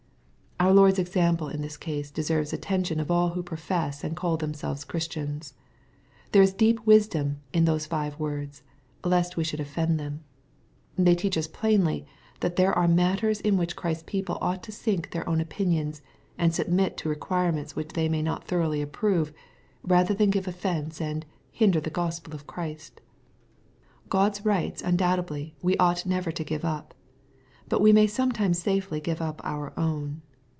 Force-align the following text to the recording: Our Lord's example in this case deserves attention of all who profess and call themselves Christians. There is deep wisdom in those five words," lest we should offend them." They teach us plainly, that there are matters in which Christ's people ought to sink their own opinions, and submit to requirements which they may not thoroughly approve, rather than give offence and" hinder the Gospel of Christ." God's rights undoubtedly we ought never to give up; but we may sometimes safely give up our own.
Our 0.63 0.75
Lord's 0.75 0.99
example 0.99 1.47
in 1.49 1.63
this 1.63 1.75
case 1.75 2.11
deserves 2.11 2.53
attention 2.53 2.99
of 2.99 3.09
all 3.09 3.29
who 3.29 3.41
profess 3.41 4.03
and 4.03 4.15
call 4.15 4.37
themselves 4.37 4.85
Christians. 4.85 5.55
There 6.33 6.43
is 6.43 6.53
deep 6.53 6.85
wisdom 6.85 7.39
in 7.51 7.65
those 7.65 7.87
five 7.87 8.19
words," 8.19 8.61
lest 9.03 9.35
we 9.35 9.43
should 9.43 9.59
offend 9.59 9.99
them." 9.99 10.23
They 10.95 11.15
teach 11.15 11.35
us 11.35 11.47
plainly, 11.47 12.05
that 12.41 12.57
there 12.57 12.71
are 12.77 12.87
matters 12.87 13.41
in 13.41 13.57
which 13.57 13.75
Christ's 13.75 14.03
people 14.05 14.37
ought 14.39 14.61
to 14.61 14.71
sink 14.71 15.09
their 15.09 15.27
own 15.27 15.41
opinions, 15.41 16.03
and 16.37 16.53
submit 16.53 16.95
to 16.97 17.09
requirements 17.09 17.75
which 17.75 17.93
they 17.93 18.07
may 18.07 18.21
not 18.21 18.47
thoroughly 18.47 18.83
approve, 18.83 19.33
rather 19.81 20.13
than 20.13 20.29
give 20.29 20.47
offence 20.47 21.01
and" 21.01 21.25
hinder 21.51 21.81
the 21.81 21.89
Gospel 21.89 22.35
of 22.35 22.45
Christ." 22.45 23.01
God's 24.09 24.45
rights 24.45 24.83
undoubtedly 24.83 25.55
we 25.63 25.75
ought 25.77 26.05
never 26.05 26.31
to 26.31 26.43
give 26.43 26.63
up; 26.63 26.93
but 27.67 27.81
we 27.81 27.91
may 27.91 28.05
sometimes 28.05 28.59
safely 28.59 28.99
give 29.01 29.23
up 29.23 29.41
our 29.43 29.73
own. 29.77 30.21